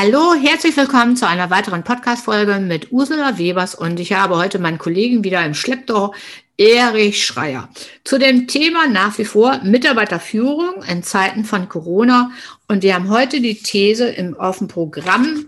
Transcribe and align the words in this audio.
Hallo, 0.00 0.32
herzlich 0.32 0.76
willkommen 0.76 1.16
zu 1.16 1.26
einer 1.26 1.50
weiteren 1.50 1.82
Podcast-Folge 1.82 2.60
mit 2.60 2.92
Ursula 2.92 3.36
Webers 3.36 3.74
und 3.74 3.98
ich 3.98 4.12
habe 4.12 4.36
heute 4.36 4.60
meinen 4.60 4.78
Kollegen 4.78 5.24
wieder 5.24 5.44
im 5.44 5.54
Schlepptau, 5.54 6.14
Erich 6.56 7.26
Schreier, 7.26 7.68
zu 8.04 8.16
dem 8.16 8.46
Thema 8.46 8.86
nach 8.86 9.18
wie 9.18 9.24
vor 9.24 9.58
Mitarbeiterführung 9.64 10.84
in 10.84 11.02
Zeiten 11.02 11.44
von 11.44 11.68
Corona 11.68 12.30
und 12.68 12.84
wir 12.84 12.94
haben 12.94 13.10
heute 13.10 13.40
die 13.40 13.60
These 13.60 14.08
im, 14.08 14.38
auf 14.38 14.58
dem 14.58 14.68
Programm 14.68 15.46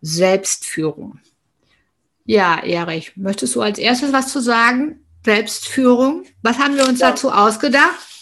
Selbstführung. 0.00 1.20
Ja, 2.24 2.58
Erich, 2.58 3.16
möchtest 3.16 3.54
du 3.54 3.60
als 3.60 3.78
erstes 3.78 4.12
was 4.12 4.32
zu 4.32 4.40
sagen? 4.40 4.98
Selbstführung. 5.24 6.24
Was 6.42 6.58
haben 6.58 6.74
wir 6.74 6.88
uns 6.88 6.98
ja. 6.98 7.10
dazu 7.10 7.30
ausgedacht? 7.30 8.13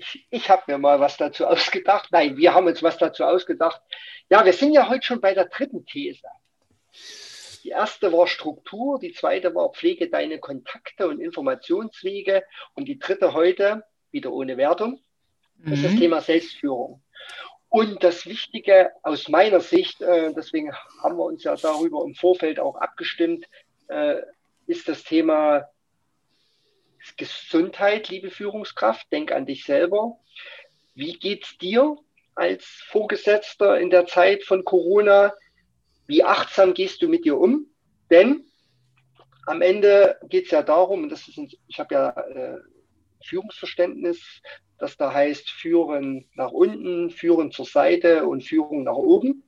Ich, 0.00 0.26
ich 0.30 0.48
habe 0.50 0.62
mir 0.66 0.78
mal 0.78 0.98
was 0.98 1.18
dazu 1.18 1.46
ausgedacht. 1.46 2.08
Nein, 2.10 2.36
wir 2.38 2.54
haben 2.54 2.66
uns 2.66 2.82
was 2.82 2.96
dazu 2.96 3.24
ausgedacht. 3.24 3.82
Ja, 4.30 4.44
wir 4.44 4.54
sind 4.54 4.72
ja 4.72 4.88
heute 4.88 5.04
schon 5.04 5.20
bei 5.20 5.34
der 5.34 5.46
dritten 5.46 5.84
These. 5.84 6.26
Die 7.62 7.68
erste 7.68 8.10
war 8.10 8.26
Struktur, 8.26 8.98
die 8.98 9.12
zweite 9.12 9.54
war 9.54 9.72
Pflege 9.72 10.08
deine 10.08 10.38
Kontakte 10.38 11.06
und 11.06 11.20
Informationswege 11.20 12.44
und 12.74 12.86
die 12.86 12.98
dritte 12.98 13.34
heute, 13.34 13.84
wieder 14.10 14.32
ohne 14.32 14.56
Wertung, 14.56 15.00
mhm. 15.58 15.72
ist 15.74 15.84
das 15.84 15.92
mhm. 15.92 15.98
Thema 15.98 16.20
Selbstführung. 16.22 17.02
Und 17.68 18.02
das 18.02 18.24
Wichtige 18.24 18.92
aus 19.02 19.28
meiner 19.28 19.60
Sicht, 19.60 20.00
äh, 20.00 20.32
deswegen 20.32 20.74
haben 21.02 21.18
wir 21.18 21.24
uns 21.24 21.44
ja 21.44 21.54
darüber 21.56 22.02
im 22.04 22.14
Vorfeld 22.14 22.58
auch 22.58 22.76
abgestimmt, 22.76 23.44
äh, 23.88 24.16
ist 24.66 24.88
das 24.88 25.04
Thema 25.04 25.68
Gesundheit, 27.16 28.08
liebe 28.08 28.30
Führungskraft. 28.30 29.10
Denk 29.12 29.32
an 29.32 29.46
dich 29.46 29.64
selber. 29.64 30.18
Wie 30.94 31.14
geht's 31.14 31.56
dir? 31.58 31.96
als 32.40 32.64
Vorgesetzter 32.64 33.78
in 33.78 33.90
der 33.90 34.06
Zeit 34.06 34.44
von 34.44 34.64
Corona? 34.64 35.34
Wie 36.06 36.24
achtsam 36.24 36.72
gehst 36.72 37.02
du 37.02 37.08
mit 37.08 37.26
dir 37.26 37.38
um? 37.38 37.66
Denn 38.10 38.44
am 39.46 39.60
Ende 39.60 40.18
geht 40.28 40.46
es 40.46 40.50
ja 40.50 40.62
darum, 40.62 41.04
und 41.04 41.08
das 41.10 41.28
ist, 41.28 41.36
ein, 41.36 41.50
ich 41.68 41.78
habe 41.78 41.94
ja 41.94 42.08
äh, 42.08 42.58
Führungsverständnis, 43.24 44.40
das 44.78 44.96
da 44.96 45.12
heißt 45.12 45.50
Führen 45.50 46.28
nach 46.34 46.50
unten, 46.50 47.10
Führen 47.10 47.52
zur 47.52 47.66
Seite 47.66 48.26
und 48.26 48.42
Führung 48.42 48.84
nach 48.84 48.94
oben. 48.94 49.44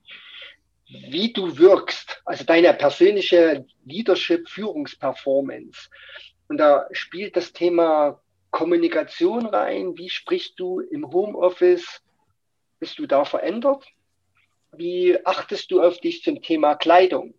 Wie 0.86 1.32
du 1.32 1.56
wirkst, 1.56 2.20
also 2.26 2.44
deine 2.44 2.74
persönliche 2.74 3.64
Leadership, 3.86 4.50
Führungsperformance. 4.50 5.88
Und 6.52 6.58
da 6.58 6.86
spielt 6.92 7.34
das 7.34 7.54
Thema 7.54 8.20
Kommunikation 8.50 9.46
rein. 9.46 9.96
Wie 9.96 10.10
sprichst 10.10 10.60
du 10.60 10.80
im 10.80 11.10
Homeoffice 11.10 12.02
bist 12.78 12.98
du 12.98 13.06
da 13.06 13.24
verändert? 13.24 13.86
Wie 14.72 15.18
achtest 15.24 15.70
du 15.70 15.80
auf 15.80 15.98
dich 16.00 16.22
zum 16.22 16.42
Thema 16.42 16.74
Kleidung? 16.74 17.32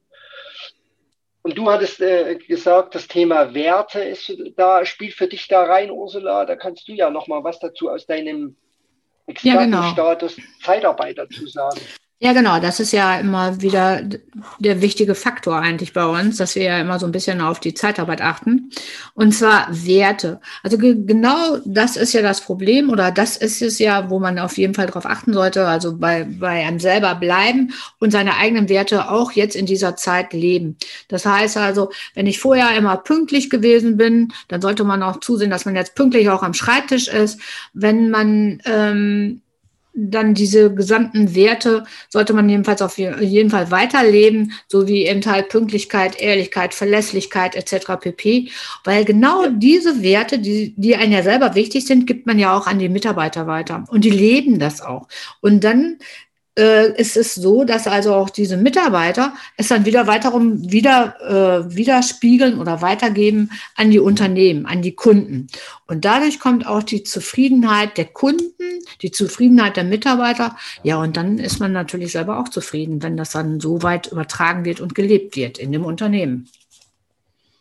Und 1.43 1.59
du 1.59 1.69
hattest 1.69 2.01
äh, 2.01 2.37
gesagt, 2.37 2.95
das 2.95 3.07
Thema 3.07 3.53
Werte 3.53 4.01
ist 4.03 4.35
da, 4.57 4.83
spielt 4.83 5.13
für 5.13 5.27
dich 5.27 5.47
da 5.47 5.61
rein, 5.61 5.91
Ursula. 5.91 6.45
Da 6.45 6.55
kannst 6.55 6.87
du 6.87 6.93
ja 6.93 7.11
noch 7.11 7.27
mal 7.27 7.43
was 7.43 7.59
dazu 7.59 7.91
aus 7.91 8.07
deinem 8.07 8.55
Expertenstatus 9.27 10.37
ja, 10.37 10.43
genau. 10.43 10.57
Zeitarbeiter 10.63 11.29
zu 11.29 11.45
sagen. 11.45 11.79
Ja, 12.23 12.31
genau. 12.31 12.57
Das 12.61 12.79
ist 12.79 12.93
ja 12.93 13.19
immer 13.19 13.61
wieder 13.61 14.01
der 14.57 14.81
wichtige 14.81 15.13
Faktor 15.13 15.57
eigentlich 15.57 15.91
bei 15.91 16.05
uns, 16.05 16.37
dass 16.37 16.55
wir 16.55 16.63
ja 16.63 16.79
immer 16.79 16.97
so 16.97 17.05
ein 17.05 17.11
bisschen 17.11 17.41
auf 17.41 17.59
die 17.59 17.73
Zeitarbeit 17.73 18.21
achten. 18.21 18.69
Und 19.13 19.33
zwar 19.33 19.67
Werte. 19.69 20.39
Also 20.63 20.77
genau 20.77 21.57
das 21.65 21.97
ist 21.97 22.13
ja 22.13 22.21
das 22.21 22.39
Problem 22.39 22.89
oder 22.89 23.11
das 23.11 23.35
ist 23.35 23.61
es 23.61 23.77
ja, 23.77 24.09
wo 24.09 24.19
man 24.19 24.39
auf 24.39 24.57
jeden 24.57 24.73
Fall 24.73 24.85
darauf 24.87 25.05
achten 25.05 25.33
sollte. 25.33 25.67
Also 25.67 25.97
bei, 25.97 26.23
bei 26.23 26.65
einem 26.65 26.79
selber 26.79 27.13
bleiben 27.15 27.73
und 27.99 28.11
seine 28.11 28.37
eigenen 28.37 28.69
Werte 28.69 29.11
auch 29.11 29.33
jetzt 29.33 29.57
in 29.57 29.65
dieser 29.65 29.97
Zeit 29.97 30.31
leben. 30.31 30.77
Das 31.09 31.25
heißt 31.25 31.57
also, 31.57 31.91
wenn 32.13 32.25
ich 32.25 32.39
vorher 32.39 32.77
immer 32.77 32.95
pünktlich 32.95 33.49
gewesen 33.49 33.97
bin, 33.97 34.31
dann 34.47 34.61
sollte 34.61 34.85
man 34.85 35.03
auch 35.03 35.19
zusehen, 35.19 35.49
dass 35.49 35.65
man 35.65 35.75
jetzt 35.75 35.93
pünktlich 35.93 36.29
auch 36.29 36.41
am 36.41 36.53
Schreibtisch 36.53 37.09
ist. 37.09 37.41
Wenn 37.73 38.11
man 38.11 38.61
ähm, 38.63 39.41
dann 39.93 40.33
diese 40.33 40.73
gesamten 40.73 41.35
Werte 41.35 41.83
sollte 42.09 42.33
man 42.33 42.49
jedenfalls 42.49 42.81
auf 42.81 42.97
jeden 42.97 43.49
Fall 43.49 43.69
weiterleben, 43.69 44.53
so 44.67 44.87
wie 44.87 45.05
eben 45.05 45.23
halt 45.25 45.49
Pünktlichkeit, 45.49 46.19
Ehrlichkeit, 46.19 46.73
Verlässlichkeit 46.73 47.55
etc. 47.55 47.93
pp. 47.99 48.49
Weil 48.83 49.05
genau 49.05 49.47
diese 49.47 50.01
Werte, 50.01 50.39
die, 50.39 50.73
die 50.77 50.95
einem 50.95 51.11
ja 51.11 51.23
selber 51.23 51.55
wichtig 51.55 51.85
sind, 51.85 52.07
gibt 52.07 52.25
man 52.25 52.39
ja 52.39 52.57
auch 52.57 52.65
an 52.65 52.79
die 52.79 52.89
Mitarbeiter 52.89 53.45
weiter. 53.45 53.85
Und 53.89 54.03
die 54.03 54.09
leben 54.09 54.59
das 54.59 54.81
auch. 54.81 55.07
Und 55.41 55.63
dann 55.63 55.97
äh, 56.57 56.91
ist 56.99 57.17
es 57.17 57.35
so, 57.35 57.63
dass 57.63 57.87
also 57.87 58.13
auch 58.13 58.29
diese 58.29 58.57
Mitarbeiter 58.57 59.33
es 59.57 59.69
dann 59.69 59.85
wieder 59.85 60.07
weiterum 60.07 60.71
wieder 60.71 61.15
äh, 61.21 61.75
widerspiegeln 61.75 62.59
oder 62.59 62.81
weitergeben 62.81 63.49
an 63.75 63.91
die 63.91 63.99
Unternehmen, 63.99 64.65
an 64.65 64.81
die 64.81 64.95
Kunden. 64.95 65.47
Und 65.87 66.05
dadurch 66.05 66.39
kommt 66.39 66.67
auch 66.67 66.83
die 66.83 67.03
Zufriedenheit 67.03 67.97
der 67.97 68.05
Kunden, 68.05 68.53
die 69.01 69.11
Zufriedenheit 69.11 69.77
der 69.77 69.83
Mitarbeiter. 69.83 70.55
Ja, 70.83 70.97
und 70.97 71.17
dann 71.17 71.39
ist 71.39 71.59
man 71.59 71.71
natürlich 71.71 72.11
selber 72.11 72.39
auch 72.39 72.49
zufrieden, 72.49 73.01
wenn 73.01 73.17
das 73.17 73.31
dann 73.31 73.59
so 73.59 73.81
weit 73.81 74.11
übertragen 74.11 74.65
wird 74.65 74.79
und 74.79 74.95
gelebt 74.95 75.35
wird 75.35 75.57
in 75.57 75.71
dem 75.71 75.85
Unternehmen. 75.85 76.49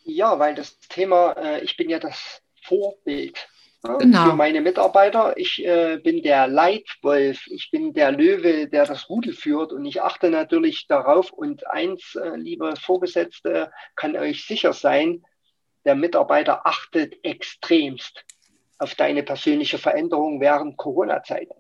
Ja, 0.05 0.39
weil 0.39 0.55
das 0.55 0.79
Thema, 0.89 1.33
äh, 1.33 1.65
ich 1.65 1.77
bin 1.77 1.89
ja 1.89 1.99
das 1.99 2.43
Vorbild 2.63 3.49
genau. 3.83 4.31
für 4.31 4.37
meine 4.37 4.61
Mitarbeiter. 4.61 5.37
Ich 5.37 5.65
äh, 5.65 5.99
bin 5.99 6.23
der 6.23 6.47
Leitwolf, 6.47 7.47
ich 7.49 7.71
bin 7.71 7.93
der 7.93 8.13
Löwe, 8.13 8.69
der 8.69 8.87
das 8.87 9.09
Rudel 9.09 9.33
führt 9.33 9.73
und 9.73 9.85
ich 9.85 10.03
achte 10.03 10.31
natürlich 10.31 10.87
darauf. 10.87 11.33
Und 11.33 11.67
eins, 11.71 12.15
äh, 12.15 12.37
liebe 12.37 12.75
Vorgesetzte, 12.81 13.71
kann 13.97 14.17
euch 14.17 14.47
sicher 14.47 14.73
sein, 14.73 15.25
der 15.85 15.95
Mitarbeiter 15.95 16.67
achtet 16.67 17.17
extremst 17.25 18.25
auf 18.79 18.95
deine 18.95 19.23
persönliche 19.23 19.79
Veränderung 19.79 20.41
während 20.41 20.77
Corona-Zeiten. 20.77 21.55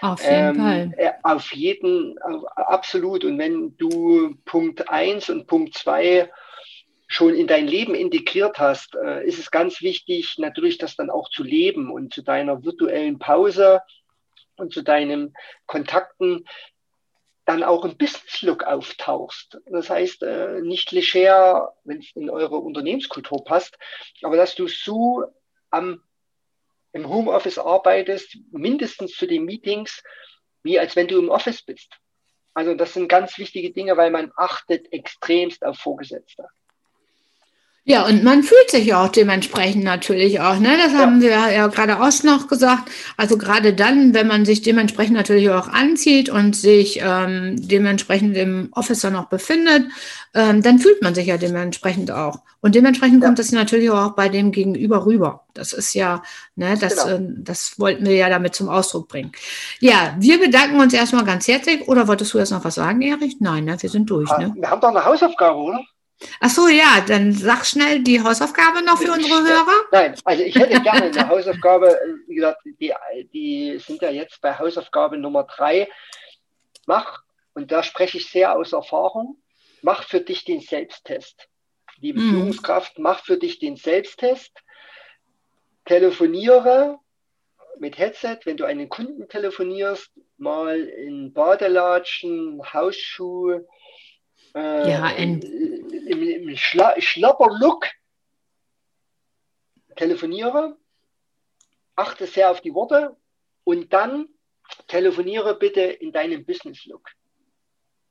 Auf 0.00 0.22
jeden 0.22 0.34
ähm, 0.34 0.56
Fall. 0.56 0.94
Äh, 0.96 1.12
auf 1.22 1.52
jeden, 1.52 2.18
absolut. 2.56 3.24
Und 3.24 3.38
wenn 3.38 3.76
du 3.76 4.36
Punkt 4.44 4.88
1 4.90 5.30
und 5.30 5.46
Punkt 5.46 5.74
2 5.74 6.30
schon 7.14 7.34
in 7.34 7.46
dein 7.46 7.68
Leben 7.68 7.94
integriert 7.94 8.58
hast, 8.58 8.96
äh, 8.96 9.24
ist 9.24 9.38
es 9.38 9.52
ganz 9.52 9.80
wichtig, 9.82 10.36
natürlich 10.38 10.78
das 10.78 10.96
dann 10.96 11.10
auch 11.10 11.30
zu 11.30 11.44
leben 11.44 11.92
und 11.92 12.12
zu 12.12 12.22
deiner 12.22 12.64
virtuellen 12.64 13.20
Pause 13.20 13.82
und 14.56 14.72
zu 14.72 14.82
deinen 14.82 15.32
Kontakten 15.66 16.44
dann 17.44 17.62
auch 17.62 17.84
ein 17.84 17.96
Business-Look 17.96 18.64
auftauchst. 18.64 19.60
Das 19.66 19.90
heißt, 19.90 20.24
äh, 20.24 20.60
nicht 20.62 20.90
leger, 20.90 21.74
wenn 21.84 22.00
es 22.00 22.10
in 22.16 22.30
eure 22.30 22.56
Unternehmenskultur 22.56 23.44
passt, 23.44 23.78
aber 24.22 24.36
dass 24.36 24.56
du 24.56 24.66
so 24.66 25.24
am, 25.70 26.02
im 26.92 27.08
Homeoffice 27.08 27.58
arbeitest, 27.58 28.38
mindestens 28.50 29.12
zu 29.12 29.28
den 29.28 29.44
Meetings, 29.44 30.02
wie 30.64 30.80
als 30.80 30.96
wenn 30.96 31.06
du 31.06 31.20
im 31.20 31.28
Office 31.28 31.62
bist. 31.62 31.92
Also 32.54 32.74
das 32.74 32.92
sind 32.92 33.06
ganz 33.06 33.38
wichtige 33.38 33.72
Dinge, 33.72 33.96
weil 33.96 34.10
man 34.10 34.32
achtet 34.36 34.92
extremst 34.92 35.64
auf 35.64 35.78
Vorgesetzte. 35.78 36.48
Ja, 37.86 38.06
und 38.06 38.24
man 38.24 38.42
fühlt 38.42 38.70
sich 38.70 38.94
auch 38.94 39.08
dementsprechend 39.08 39.84
natürlich 39.84 40.40
auch. 40.40 40.58
Ne? 40.58 40.78
Das 40.82 40.94
ja. 40.94 41.00
haben 41.00 41.20
wir 41.20 41.28
ja 41.52 41.66
gerade 41.66 42.00
auch 42.00 42.22
noch 42.22 42.48
gesagt. 42.48 42.90
Also 43.18 43.36
gerade 43.36 43.74
dann, 43.74 44.14
wenn 44.14 44.26
man 44.26 44.46
sich 44.46 44.62
dementsprechend 44.62 45.14
natürlich 45.14 45.50
auch 45.50 45.68
anzieht 45.68 46.30
und 46.30 46.56
sich 46.56 47.00
ähm, 47.02 47.56
dementsprechend 47.58 48.38
im 48.38 48.70
Office 48.72 49.00
dann 49.00 49.12
noch 49.12 49.26
befindet, 49.26 49.84
ähm, 50.32 50.62
dann 50.62 50.78
fühlt 50.78 51.02
man 51.02 51.14
sich 51.14 51.26
ja 51.26 51.36
dementsprechend 51.36 52.10
auch. 52.10 52.38
Und 52.62 52.74
dementsprechend 52.74 53.20
ja. 53.20 53.28
kommt 53.28 53.38
das 53.38 53.52
natürlich 53.52 53.90
auch 53.90 54.12
bei 54.12 54.30
dem 54.30 54.50
Gegenüber 54.50 55.04
rüber. 55.04 55.44
Das 55.52 55.74
ist 55.74 55.92
ja, 55.92 56.22
ne, 56.56 56.78
das, 56.80 57.04
genau. 57.04 57.18
äh, 57.18 57.34
das 57.36 57.78
wollten 57.78 58.06
wir 58.06 58.16
ja 58.16 58.30
damit 58.30 58.54
zum 58.54 58.70
Ausdruck 58.70 59.08
bringen. 59.08 59.32
Ja, 59.80 60.16
wir 60.18 60.40
bedanken 60.40 60.80
uns 60.80 60.94
erstmal 60.94 61.26
ganz 61.26 61.46
herzlich. 61.46 61.86
Oder 61.86 62.08
wolltest 62.08 62.32
du 62.32 62.38
jetzt 62.38 62.50
noch 62.50 62.64
was 62.64 62.76
sagen, 62.76 63.02
Erich? 63.02 63.36
Nein, 63.40 63.64
ne? 63.64 63.76
wir 63.78 63.90
sind 63.90 64.08
durch. 64.08 64.30
Ne? 64.38 64.54
Wir 64.56 64.70
haben 64.70 64.80
doch 64.80 64.88
eine 64.88 65.04
Hausaufgabe, 65.04 65.58
oder? 65.58 65.84
Ach 66.40 66.50
so, 66.50 66.68
ja, 66.68 67.04
dann 67.06 67.32
sag 67.32 67.66
schnell 67.66 68.00
die 68.00 68.22
Hausaufgabe 68.22 68.82
noch 68.82 68.98
für 68.98 69.12
unsere 69.12 69.42
Hörer. 69.42 69.84
Nein, 69.90 70.14
also 70.24 70.42
ich 70.42 70.54
hätte 70.54 70.80
gerne 70.80 71.06
eine 71.06 71.28
Hausaufgabe, 71.28 71.98
wie 72.26 72.36
gesagt, 72.36 72.60
die, 72.64 72.92
die 73.32 73.78
sind 73.78 74.00
ja 74.02 74.10
jetzt 74.10 74.40
bei 74.40 74.56
Hausaufgabe 74.56 75.18
Nummer 75.18 75.44
drei. 75.44 75.88
Mach, 76.86 77.22
und 77.54 77.72
da 77.72 77.82
spreche 77.82 78.18
ich 78.18 78.30
sehr 78.30 78.56
aus 78.56 78.72
Erfahrung, 78.72 79.38
mach 79.82 80.04
für 80.04 80.20
dich 80.20 80.44
den 80.44 80.60
Selbsttest. 80.60 81.48
Liebe 82.00 82.20
mhm. 82.20 82.30
Führungskraft, 82.30 82.98
mach 82.98 83.24
für 83.24 83.36
dich 83.36 83.58
den 83.58 83.76
Selbsttest. 83.76 84.52
Telefoniere 85.84 86.98
mit 87.78 87.98
Headset, 87.98 88.38
wenn 88.44 88.56
du 88.56 88.64
einen 88.64 88.88
Kunden 88.88 89.28
telefonierst, 89.28 90.10
mal 90.38 90.80
in 90.80 91.32
Badelatschen, 91.32 92.60
Hausschuhe, 92.72 93.66
äh, 94.54 94.90
ja, 94.90 95.02
ein 95.02 95.40
im, 95.40 96.22
im 96.22 96.56
Schla 96.56 97.00
Schlapper-Look 97.00 97.88
telefoniere, 99.96 100.76
achte 101.96 102.26
sehr 102.26 102.50
auf 102.50 102.60
die 102.60 102.74
Worte 102.74 103.16
und 103.64 103.92
dann 103.92 104.28
telefoniere 104.88 105.56
bitte 105.56 105.82
in 105.82 106.12
deinem 106.12 106.44
Business-Look. 106.44 107.10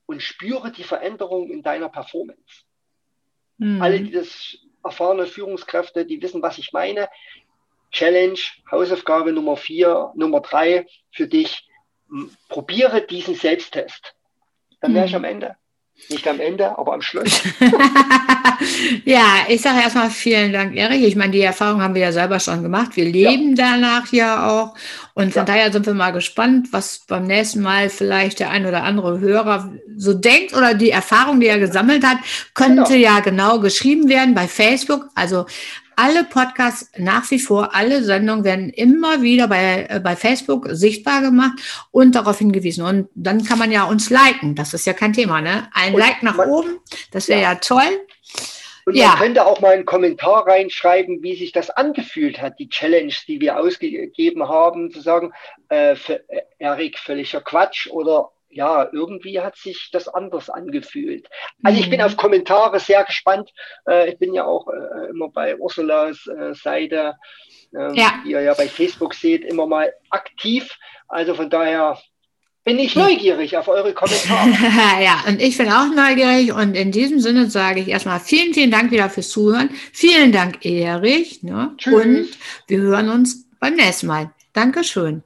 und 0.05 0.21
spüre 0.21 0.71
die 0.71 0.83
Veränderung 0.83 1.49
in 1.49 1.63
deiner 1.63 1.89
Performance. 1.89 2.65
Mhm. 3.57 3.81
Alle, 3.81 4.01
die 4.01 4.11
das 4.11 4.57
erfahrene 4.83 5.25
Führungskräfte, 5.25 6.05
die 6.05 6.21
wissen, 6.21 6.41
was 6.41 6.57
ich 6.57 6.73
meine. 6.73 7.09
Challenge, 7.91 8.39
Hausaufgabe 8.69 9.31
Nummer 9.31 9.55
vier, 9.55 10.11
Nummer 10.15 10.41
drei 10.41 10.87
für 11.11 11.27
dich. 11.27 11.69
Probiere 12.49 13.05
diesen 13.05 13.35
Selbsttest. 13.35 14.15
Dann 14.81 14.93
wäre 14.93 15.05
ich 15.05 15.11
mhm. 15.11 15.17
am 15.17 15.23
Ende. 15.23 15.55
Nicht 16.09 16.27
am 16.27 16.39
Ende, 16.39 16.77
aber 16.77 16.93
am 16.93 17.01
Schluss. 17.01 17.41
ja, 19.05 19.45
ich 19.47 19.61
sage 19.61 19.81
erstmal 19.81 20.09
vielen 20.09 20.53
Dank, 20.53 20.75
Erik. 20.75 21.03
Ich 21.03 21.15
meine, 21.15 21.31
die 21.31 21.41
Erfahrung 21.41 21.81
haben 21.81 21.95
wir 21.95 22.01
ja 22.01 22.11
selber 22.11 22.39
schon 22.39 22.61
gemacht. 22.61 22.95
Wir 22.95 23.05
leben 23.05 23.55
ja. 23.55 23.71
danach 23.71 24.11
ja 24.11 24.49
auch. 24.49 24.75
Und 25.13 25.33
von 25.33 25.41
ja. 25.41 25.45
daher 25.45 25.71
sind 25.71 25.85
wir 25.85 25.93
mal 25.93 26.11
gespannt, 26.11 26.69
was 26.71 27.05
beim 27.07 27.25
nächsten 27.25 27.61
Mal 27.61 27.89
vielleicht 27.89 28.39
der 28.39 28.49
ein 28.49 28.65
oder 28.65 28.83
andere 28.83 29.19
Hörer 29.19 29.71
so 29.95 30.13
denkt 30.13 30.53
oder 30.55 30.73
die 30.73 30.91
Erfahrung, 30.91 31.39
die 31.39 31.47
er 31.47 31.59
gesammelt 31.59 32.05
hat, 32.05 32.17
könnte 32.53 32.93
genau. 32.93 32.95
ja 32.95 33.19
genau 33.19 33.59
geschrieben 33.59 34.09
werden 34.09 34.33
bei 34.33 34.47
Facebook. 34.47 35.07
Also 35.15 35.45
alle 35.95 36.23
Podcasts 36.23 36.91
nach 36.97 37.29
wie 37.31 37.39
vor, 37.39 37.73
alle 37.75 38.03
Sendungen 38.03 38.43
werden 38.43 38.69
immer 38.69 39.21
wieder 39.21 39.47
bei, 39.47 39.87
äh, 39.89 39.99
bei 39.99 40.15
Facebook 40.15 40.67
sichtbar 40.71 41.21
gemacht 41.21 41.59
und 41.91 42.15
darauf 42.15 42.39
hingewiesen. 42.39 42.85
Und 42.85 43.09
dann 43.15 43.43
kann 43.43 43.59
man 43.59 43.71
ja 43.71 43.83
uns 43.83 44.09
liken. 44.09 44.55
Das 44.55 44.73
ist 44.73 44.85
ja 44.85 44.93
kein 44.93 45.13
Thema, 45.13 45.41
ne? 45.41 45.69
Ein 45.73 45.93
und 45.93 45.99
Like 45.99 46.23
nach 46.23 46.35
man, 46.35 46.49
oben, 46.49 46.79
das 47.11 47.27
wäre 47.27 47.41
ja. 47.41 47.53
ja. 47.53 47.59
toll. 47.59 47.99
Und 48.85 48.95
ja. 48.95 49.09
man 49.09 49.17
könnte 49.17 49.45
auch 49.45 49.61
mal 49.61 49.73
einen 49.73 49.85
Kommentar 49.85 50.45
reinschreiben, 50.45 51.23
wie 51.23 51.35
sich 51.35 51.51
das 51.51 51.69
angefühlt 51.69 52.41
hat, 52.41 52.59
die 52.59 52.67
Challenge, 52.67 53.13
die 53.27 53.39
wir 53.39 53.59
ausgegeben 53.59 54.47
haben, 54.49 54.91
zu 54.91 54.99
sagen, 54.99 55.31
äh, 55.69 55.93
äh, 55.93 56.41
Erik 56.59 56.99
völliger 56.99 57.41
Quatsch 57.41 57.87
oder 57.89 58.32
ja, 58.53 58.87
irgendwie 58.91 59.39
hat 59.39 59.57
sich 59.57 59.89
das 59.91 60.07
anders 60.07 60.49
angefühlt. 60.49 61.27
Also 61.63 61.79
ich 61.79 61.89
bin 61.89 61.99
mhm. 61.99 62.05
auf 62.05 62.17
Kommentare 62.17 62.79
sehr 62.79 63.03
gespannt. 63.03 63.51
Äh, 63.87 64.11
ich 64.11 64.19
bin 64.19 64.33
ja 64.33 64.45
auch 64.45 64.67
äh, 64.67 65.09
immer 65.09 65.29
bei 65.29 65.57
Ursulas 65.57 66.27
äh, 66.27 66.53
Seite, 66.53 67.15
ähm, 67.75 67.93
ja. 67.95 68.13
die 68.25 68.31
ihr 68.31 68.41
ja 68.41 68.53
bei 68.53 68.67
Facebook 68.67 69.13
seht, 69.13 69.43
immer 69.43 69.65
mal 69.65 69.93
aktiv. 70.09 70.77
Also 71.07 71.35
von 71.35 71.49
daher 71.49 71.97
bin 72.63 72.79
ich 72.79 72.95
neugierig 72.95 73.57
auf 73.57 73.67
eure 73.67 73.93
Kommentare. 73.93 74.49
ja, 75.03 75.23
und 75.27 75.41
ich 75.41 75.57
bin 75.57 75.69
auch 75.69 75.93
neugierig 75.93 76.53
und 76.53 76.75
in 76.75 76.91
diesem 76.91 77.19
Sinne 77.19 77.49
sage 77.49 77.81
ich 77.81 77.89
erstmal 77.89 78.19
vielen, 78.19 78.53
vielen 78.53 78.71
Dank 78.71 78.91
wieder 78.91 79.09
fürs 79.09 79.29
Zuhören. 79.29 79.69
Vielen 79.91 80.31
Dank, 80.31 80.65
Erich. 80.65 81.43
Ne? 81.43 81.75
Und 81.85 82.29
wir 82.67 82.79
hören 82.79 83.09
uns 83.09 83.49
beim 83.59 83.75
nächsten 83.75 84.07
Mal. 84.07 84.31
Dankeschön. 84.53 85.23